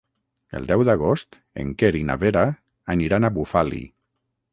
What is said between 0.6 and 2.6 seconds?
deu d'agost en Quer i na Vera